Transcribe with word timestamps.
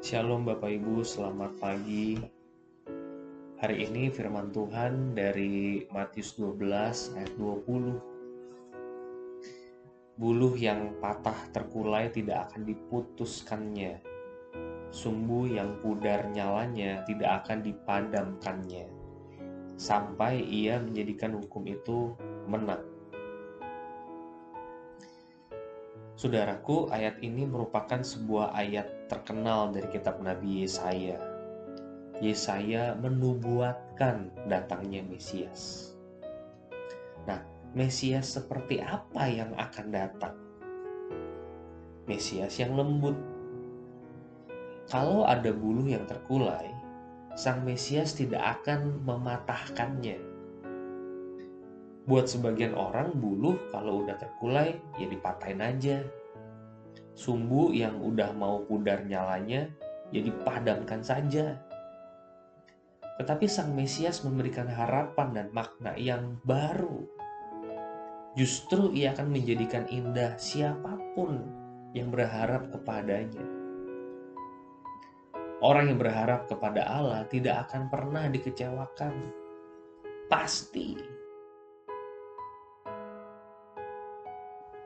Shalom 0.00 0.48
Bapak 0.48 0.80
Ibu, 0.80 1.04
selamat 1.04 1.60
pagi. 1.60 2.16
Hari 3.60 3.84
ini 3.84 4.08
firman 4.08 4.48
Tuhan 4.48 5.12
dari 5.12 5.84
Matius 5.92 6.40
12 6.40 7.20
ayat 7.20 7.28
20. 7.36 8.00
Buluh 10.16 10.56
yang 10.56 10.96
patah 11.04 11.36
terkulai 11.52 12.08
tidak 12.08 12.48
akan 12.48 12.64
diputuskannya. 12.64 14.00
Sumbu 14.88 15.44
yang 15.52 15.76
pudar 15.84 16.32
nyalanya 16.32 17.04
tidak 17.04 17.44
akan 17.44 17.60
dipadamkannya. 17.60 18.88
Sampai 19.76 20.40
ia 20.40 20.80
menjadikan 20.80 21.36
hukum 21.36 21.68
itu 21.68 22.16
menang. 22.48 22.99
Saudaraku, 26.20 26.92
ayat 26.92 27.16
ini 27.24 27.48
merupakan 27.48 28.04
sebuah 28.04 28.52
ayat 28.52 29.08
terkenal 29.08 29.72
dari 29.72 29.88
kitab 29.88 30.20
Nabi 30.20 30.68
Yesaya. 30.68 31.16
Yesaya 32.20 32.92
menubuatkan 33.00 34.28
datangnya 34.44 35.00
Mesias. 35.00 35.96
Nah, 37.24 37.40
Mesias 37.72 38.36
seperti 38.36 38.84
apa 38.84 39.32
yang 39.32 39.56
akan 39.56 39.86
datang? 39.88 40.36
Mesias 42.04 42.52
yang 42.60 42.76
lembut. 42.76 43.16
Kalau 44.92 45.24
ada 45.24 45.48
buluh 45.56 45.88
yang 45.88 46.04
terkulai, 46.04 46.68
sang 47.32 47.64
Mesias 47.64 48.12
tidak 48.12 48.60
akan 48.60 49.00
mematahkannya. 49.08 50.28
Buat 52.10 52.26
sebagian 52.26 52.74
orang 52.74 53.12
buluh 53.22 53.54
kalau 53.70 54.02
udah 54.02 54.18
terkulai 54.18 54.74
ya 54.98 55.06
dipatahin 55.06 55.62
aja. 55.62 56.02
Sumbu 57.20 57.68
yang 57.76 58.00
udah 58.00 58.32
mau 58.32 58.64
pudar 58.64 59.04
nyalanya 59.04 59.68
ya 60.08 60.20
dipadamkan 60.24 61.04
saja. 61.04 61.60
Tetapi 63.20 63.44
sang 63.44 63.76
Mesias 63.76 64.24
memberikan 64.24 64.64
harapan 64.64 65.36
dan 65.36 65.46
makna 65.52 65.92
yang 66.00 66.40
baru. 66.48 67.04
Justru 68.40 68.96
ia 68.96 69.12
akan 69.12 69.36
menjadikan 69.36 69.84
indah 69.92 70.40
siapa 70.40 70.96
pun 71.12 71.44
yang 71.92 72.08
berharap 72.08 72.72
kepadanya. 72.72 73.44
Orang 75.60 75.92
yang 75.92 76.00
berharap 76.00 76.48
kepada 76.48 76.88
Allah 76.88 77.28
tidak 77.28 77.68
akan 77.68 77.92
pernah 77.92 78.32
dikecewakan. 78.32 79.12
Pasti 80.32 80.96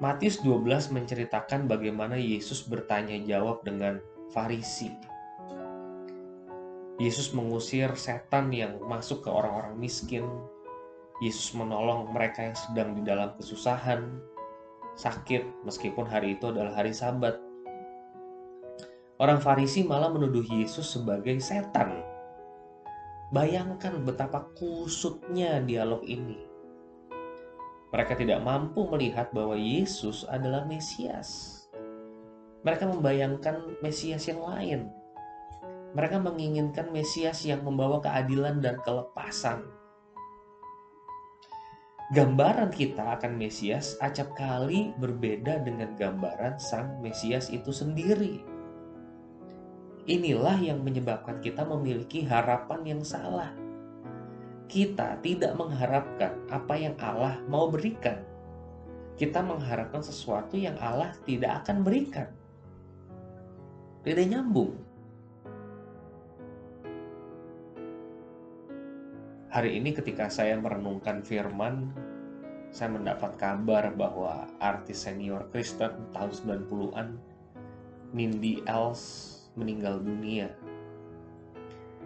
Matius 0.02 0.42
12 0.42 0.90
menceritakan 0.90 1.70
bagaimana 1.70 2.18
Yesus 2.18 2.66
bertanya 2.66 3.14
jawab 3.22 3.62
dengan 3.62 4.02
Farisi. 4.34 4.90
Yesus 6.98 7.30
mengusir 7.30 7.94
setan 7.94 8.50
yang 8.50 8.82
masuk 8.90 9.22
ke 9.22 9.30
orang-orang 9.30 9.78
miskin. 9.78 10.26
Yesus 11.22 11.54
menolong 11.54 12.10
mereka 12.10 12.42
yang 12.42 12.58
sedang 12.58 12.98
di 12.98 13.06
dalam 13.06 13.38
kesusahan, 13.38 14.18
sakit, 14.98 15.62
meskipun 15.62 16.10
hari 16.10 16.34
itu 16.34 16.50
adalah 16.50 16.74
hari 16.74 16.90
Sabat. 16.90 17.38
Orang 19.22 19.38
Farisi 19.38 19.86
malah 19.86 20.10
menuduh 20.10 20.42
Yesus 20.42 20.90
sebagai 20.90 21.38
setan. 21.38 22.02
Bayangkan 23.30 24.02
betapa 24.02 24.50
kusutnya 24.58 25.62
dialog 25.62 26.02
ini 26.02 26.53
mereka 27.94 28.18
tidak 28.18 28.42
mampu 28.42 28.90
melihat 28.90 29.30
bahwa 29.30 29.54
Yesus 29.54 30.26
adalah 30.26 30.66
Mesias. 30.66 31.62
Mereka 32.66 32.90
membayangkan 32.90 33.78
Mesias 33.86 34.26
yang 34.26 34.42
lain. 34.42 34.90
Mereka 35.94 36.18
menginginkan 36.18 36.90
Mesias 36.90 37.46
yang 37.46 37.62
membawa 37.62 38.02
keadilan 38.02 38.58
dan 38.58 38.82
kelepasan. 38.82 39.62
Gambaran 42.10 42.74
kita 42.74 43.14
akan 43.14 43.38
Mesias 43.38 43.94
acap 44.02 44.34
kali 44.34 44.90
berbeda 44.98 45.62
dengan 45.62 45.94
gambaran 45.94 46.58
sang 46.58 46.98
Mesias 46.98 47.46
itu 47.54 47.70
sendiri. 47.70 48.42
Inilah 50.10 50.58
yang 50.58 50.82
menyebabkan 50.82 51.38
kita 51.38 51.62
memiliki 51.62 52.26
harapan 52.26 52.98
yang 52.98 53.02
salah 53.06 53.63
kita 54.68 55.20
tidak 55.20 55.52
mengharapkan 55.56 56.32
apa 56.48 56.74
yang 56.76 56.96
Allah 57.00 57.40
mau 57.48 57.68
berikan. 57.68 58.20
Kita 59.14 59.44
mengharapkan 59.44 60.02
sesuatu 60.02 60.58
yang 60.58 60.74
Allah 60.82 61.14
tidak 61.22 61.62
akan 61.62 61.86
berikan. 61.86 62.26
Tidak 64.02 64.26
nyambung. 64.26 64.74
Hari 69.54 69.78
ini 69.78 69.94
ketika 69.94 70.26
saya 70.26 70.58
merenungkan 70.58 71.22
firman, 71.22 71.94
saya 72.74 72.90
mendapat 72.90 73.38
kabar 73.38 73.94
bahwa 73.94 74.50
artis 74.58 75.06
senior 75.06 75.46
Kristen 75.54 76.10
tahun 76.10 76.34
90-an, 76.34 77.14
Mindy 78.10 78.66
Els, 78.66 79.30
meninggal 79.54 80.02
dunia 80.02 80.50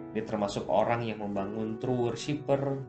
dia 0.09 0.25
termasuk 0.25 0.65
orang 0.65 1.05
yang 1.05 1.21
membangun 1.21 1.77
true 1.77 2.09
worshipper 2.09 2.81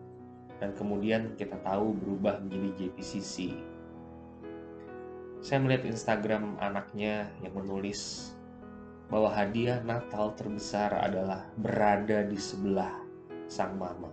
dan 0.57 0.73
kemudian 0.73 1.37
kita 1.37 1.57
tahu 1.61 1.93
berubah 1.97 2.41
menjadi 2.41 2.89
JPCC. 2.89 3.57
Saya 5.41 5.61
melihat 5.61 5.89
Instagram 5.89 6.57
anaknya 6.61 7.33
yang 7.41 7.57
menulis 7.57 8.33
bahwa 9.09 9.33
hadiah 9.33 9.81
Natal 9.85 10.37
terbesar 10.37 10.93
adalah 10.97 11.49
berada 11.61 12.25
di 12.25 12.37
sebelah 12.37 12.93
sang 13.49 13.77
mama. 13.77 14.13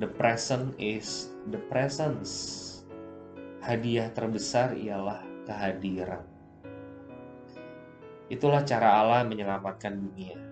The 0.00 0.08
present 0.08 0.76
is 0.80 1.28
the 1.52 1.60
presence. 1.68 2.66
Hadiah 3.60 4.08
terbesar 4.16 4.72
ialah 4.72 5.20
kehadiran. 5.44 6.24
Itulah 8.32 8.64
cara 8.64 9.04
Allah 9.04 9.20
menyelamatkan 9.28 9.92
dunia 10.00 10.49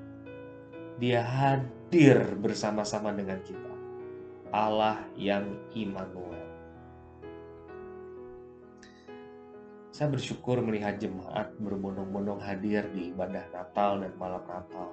dia 0.99 1.23
hadir 1.23 2.35
bersama-sama 2.35 3.15
dengan 3.15 3.39
kita. 3.47 3.75
Allah 4.51 4.99
yang 5.15 5.47
Immanuel. 5.71 6.43
Saya 9.95 10.11
bersyukur 10.11 10.59
melihat 10.63 10.99
jemaat 10.99 11.55
berbondong-bondong 11.59 12.43
hadir 12.43 12.87
di 12.91 13.15
ibadah 13.15 13.47
Natal 13.51 14.03
dan 14.03 14.13
malam 14.19 14.43
Natal. 14.47 14.91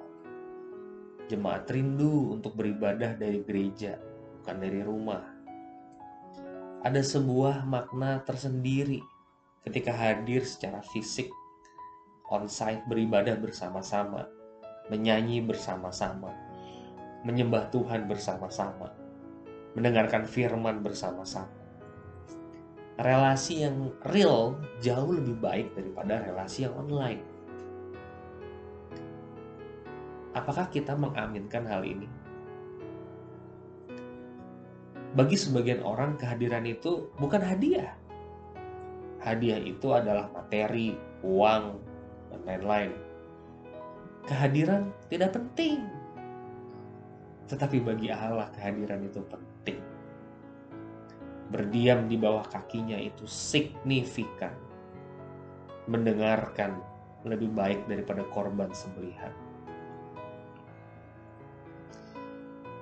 Jemaat 1.26 1.66
rindu 1.70 2.38
untuk 2.38 2.54
beribadah 2.54 3.18
dari 3.18 3.42
gereja, 3.42 3.98
bukan 4.42 4.56
dari 4.62 4.80
rumah. 4.86 5.22
Ada 6.86 7.02
sebuah 7.02 7.66
makna 7.66 8.22
tersendiri 8.22 9.02
ketika 9.66 9.90
hadir 9.90 10.46
secara 10.46 10.78
fisik, 10.94 11.26
on-site 12.30 12.86
beribadah 12.86 13.34
bersama-sama 13.38 14.35
menyanyi 14.86 15.42
bersama-sama, 15.42 16.30
menyembah 17.26 17.70
Tuhan 17.74 18.06
bersama-sama, 18.06 18.94
mendengarkan 19.74 20.22
firman 20.22 20.82
bersama-sama. 20.82 21.50
Relasi 22.96 23.66
yang 23.68 23.92
real 24.08 24.56
jauh 24.80 25.12
lebih 25.12 25.36
baik 25.36 25.68
daripada 25.76 26.22
relasi 26.22 26.64
yang 26.64 26.74
online. 26.80 27.20
Apakah 30.32 30.72
kita 30.72 30.96
mengaminkan 30.96 31.68
hal 31.68 31.84
ini? 31.84 32.08
Bagi 35.16 35.36
sebagian 35.36 35.80
orang, 35.84 36.16
kehadiran 36.20 36.64
itu 36.64 37.08
bukan 37.20 37.40
hadiah. 37.40 37.96
Hadiah 39.20 39.60
itu 39.60 39.92
adalah 39.92 40.28
materi, 40.32 40.96
uang, 41.24 41.80
dan 42.32 42.40
lain-lain 42.44 43.05
kehadiran 44.26 44.90
tidak 45.06 45.38
penting. 45.38 45.86
Tetapi 47.46 47.78
bagi 47.78 48.10
Allah 48.10 48.50
kehadiran 48.50 49.06
itu 49.06 49.22
penting. 49.22 49.78
Berdiam 51.46 52.10
di 52.10 52.18
bawah 52.18 52.42
kakinya 52.42 52.98
itu 52.98 53.22
signifikan. 53.24 54.50
Mendengarkan 55.86 56.82
lebih 57.22 57.54
baik 57.54 57.86
daripada 57.86 58.26
korban 58.34 58.74
sembelihan. 58.74 59.30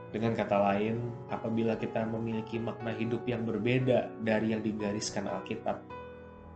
Dengan 0.09 0.33
kata 0.33 0.57
lain, 0.73 0.97
apabila 1.29 1.77
kita 1.77 2.07
memiliki 2.09 2.57
makna 2.57 2.97
hidup 2.97 3.27
yang 3.29 3.45
berbeda 3.45 4.09
dari 4.25 4.57
yang 4.57 4.65
digariskan 4.65 5.29
Alkitab, 5.29 5.85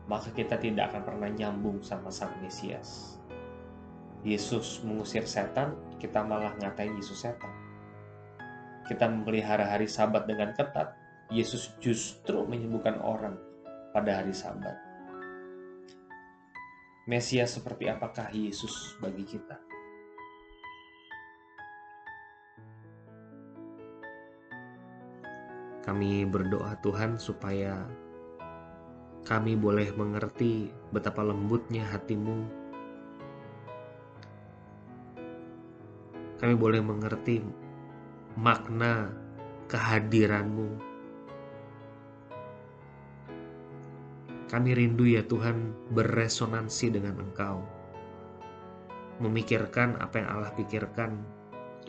maka 0.09 0.33
kita 0.33 0.57
tidak 0.57 0.95
akan 0.95 1.03
pernah 1.05 1.29
nyambung 1.29 1.85
sama 1.85 2.09
Sang 2.09 2.33
Mesias 2.41 3.18
Yesus 4.27 4.83
mengusir 4.83 5.23
setan, 5.27 5.79
kita 6.03 6.27
malah 6.27 6.55
ngatain 6.59 6.95
Yesus 6.99 7.23
setan. 7.23 7.51
Kita 8.89 9.07
memelihara 9.07 9.69
hari 9.69 9.87
sabat 9.87 10.27
dengan 10.27 10.51
ketat, 10.57 10.97
Yesus 11.29 11.77
justru 11.79 12.43
menyembuhkan 12.49 12.99
orang 13.05 13.37
pada 13.93 14.19
hari 14.19 14.33
sabat. 14.33 14.75
Mesias 17.09 17.57
seperti 17.57 17.89
apakah 17.89 18.29
Yesus 18.33 18.97
bagi 19.01 19.25
kita. 19.25 19.57
Kami 25.89 26.29
berdoa 26.29 26.77
Tuhan 26.85 27.17
supaya 27.17 27.89
kami 29.25 29.57
boleh 29.57 29.89
mengerti 29.97 30.69
betapa 30.93 31.25
lembutnya 31.25 31.85
hatimu. 31.89 32.58
Kami 36.39 36.55
boleh 36.55 36.79
mengerti 36.83 37.43
makna 38.39 39.11
kehadiranmu. 39.67 40.69
Kami 44.49 44.71
rindu 44.73 45.05
ya 45.05 45.27
Tuhan 45.27 45.77
berresonansi 45.93 46.87
dengan 46.95 47.21
Engkau. 47.21 47.61
Memikirkan 49.19 49.99
apa 49.99 50.23
yang 50.23 50.29
Allah 50.31 50.55
pikirkan, 50.55 51.11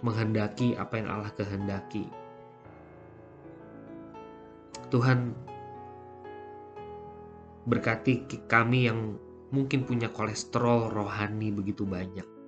menghendaki 0.02 0.74
apa 0.76 0.98
yang 0.98 1.08
Allah 1.08 1.32
kehendaki 1.38 2.10
Tuhan 4.90 5.38
berkati 7.70 8.26
kami 8.50 8.90
yang 8.90 9.22
mungkin 9.54 9.86
punya 9.86 10.10
kolesterol 10.10 10.90
rohani 10.90 11.54
begitu 11.54 11.86
banyak. 11.86 12.39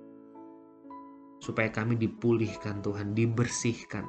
Supaya 1.42 1.74
kami 1.74 1.98
dipulihkan 1.98 2.86
Tuhan, 2.86 3.18
dibersihkan. 3.18 4.06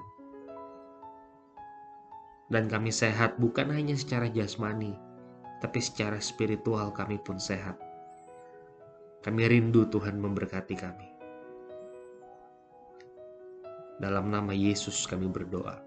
Dan 2.54 2.70
kami 2.70 2.94
sehat 2.94 3.42
bukan 3.42 3.74
hanya 3.74 3.98
secara 3.98 4.30
jasmani, 4.30 4.94
tapi 5.58 5.82
secara 5.82 6.22
spiritual 6.22 6.94
kami 6.94 7.18
pun 7.18 7.42
sehat. 7.42 7.74
Kami 9.26 9.50
rindu 9.50 9.90
Tuhan 9.90 10.22
memberkati 10.22 10.76
kami. 10.78 11.08
Dalam 13.98 14.30
nama 14.30 14.54
Yesus 14.54 15.10
kami 15.10 15.26
berdoa. 15.26 15.82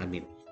Amin. 0.00 0.43